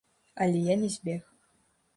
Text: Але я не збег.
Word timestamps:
Але 0.45 0.63
я 0.73 0.77
не 0.85 0.89
збег. 0.95 1.21